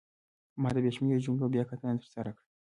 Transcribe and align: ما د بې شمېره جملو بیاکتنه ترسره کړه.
ما 0.61 0.69
د 0.75 0.77
بې 0.83 0.91
شمېره 0.95 1.23
جملو 1.25 1.51
بیاکتنه 1.53 1.95
ترسره 2.01 2.31
کړه. 2.37 2.47